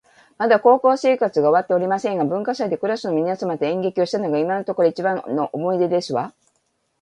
[0.39, 6.33] まだ高校生活が終わっておりませんが、文化祭でクラスの皆様と演劇をしたのが今のところ一番の思い出ですわ